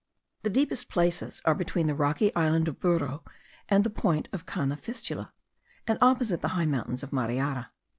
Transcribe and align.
The 0.41 0.49
deepest 0.49 0.89
places 0.89 1.43
are 1.45 1.53
between 1.53 1.85
the 1.85 1.93
rocky 1.93 2.33
island 2.35 2.67
of 2.67 2.79
Burro 2.79 3.23
and 3.69 3.83
the 3.83 3.91
point 3.91 4.29
of 4.33 4.47
Cana 4.47 4.75
Fistula, 4.75 5.31
and 5.85 5.99
opposite 6.01 6.41
the 6.41 6.47
high 6.57 6.65
mountains 6.65 7.03
of 7.03 7.13
Mariara. 7.13 7.69